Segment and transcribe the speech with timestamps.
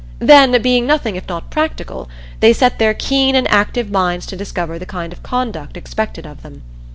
[0.17, 2.09] Then, being nothing if not practical,
[2.39, 6.41] they set their keen and active minds to discover the kind of conduct expected of
[6.41, 6.63] them.